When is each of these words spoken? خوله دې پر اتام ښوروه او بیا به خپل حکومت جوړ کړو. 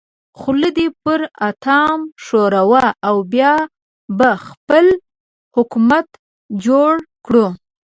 خوله 0.39 0.69
دې 0.77 0.87
پر 1.03 1.21
اتام 1.49 1.99
ښوروه 2.23 2.85
او 3.07 3.15
بیا 3.33 3.53
به 4.17 4.29
خپل 4.47 4.85
حکومت 5.55 6.07
جوړ 6.65 6.91
کړو. 7.25 7.47